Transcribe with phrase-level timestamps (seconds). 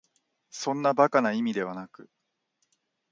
[0.49, 2.09] そんな馬鹿な意味ではなく、